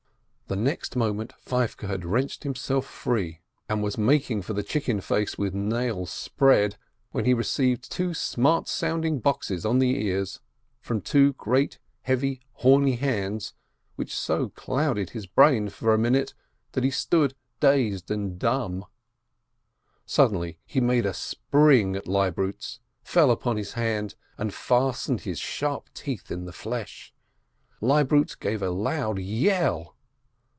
The 0.47 0.57
next 0.57 0.97
mo 0.97 1.13
ment 1.13 1.31
Feivke 1.31 1.87
had 1.87 2.03
wrenched 2.03 2.43
himself 2.43 2.85
free, 2.85 3.39
and 3.69 3.81
was 3.81 3.97
mak 3.97 4.23
COUNTRY 4.23 4.41
FOLK 4.41 4.41
561 4.41 4.41
ing 4.41 4.41
for 4.41 4.53
the 4.53 4.69
chicken 4.69 4.99
face 5.25 5.37
with 5.37 5.53
nails 5.53 6.11
spread, 6.11 6.75
when 7.11 7.23
he 7.23 7.33
received 7.33 7.89
two 7.89 8.13
smart, 8.13 8.67
sounding 8.67 9.19
boxes 9.19 9.65
on 9.65 9.79
the 9.79 10.03
ears, 10.05 10.41
from 10.81 10.99
two 10.99 11.31
great, 11.37 11.79
heavy, 12.01 12.41
horny 12.55 12.97
hands, 12.97 13.53
which 13.95 14.13
so 14.13 14.49
clouded 14.49 15.11
his 15.11 15.25
brain 15.25 15.63
that 15.67 15.71
for 15.71 15.93
a 15.93 15.97
minute 15.97 16.33
he 16.73 16.91
stood 16.91 17.33
dazed 17.61 18.11
and 18.11 18.37
dumb. 18.37 18.83
Suddenly 20.05 20.59
he 20.65 20.81
made 20.81 21.05
a 21.05 21.13
spring 21.13 21.95
at 21.95 22.07
Leibrutz, 22.09 22.79
fell 23.05 23.31
upon 23.31 23.55
his 23.55 23.71
hand, 23.71 24.15
and 24.37 24.53
fastened 24.53 25.21
his 25.21 25.39
sharp 25.39 25.87
teeth 25.93 26.29
in 26.29 26.43
the 26.43 26.51
flesh. 26.51 27.13
Leib 27.79 28.09
rutz 28.09 28.37
gave 28.37 28.61
a 28.61 28.69
loud 28.69 29.17
yell. 29.17 29.95